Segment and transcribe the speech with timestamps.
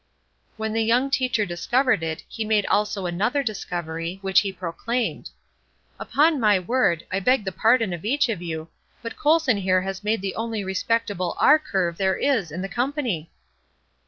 [0.57, 5.29] When the young teacher discovered it he made also another discovery, which he proclaimed:
[5.99, 8.69] "Upon my word, I beg the pardon of each of you,
[9.03, 13.29] but Colson here has made the only respectable R curve there is in the company."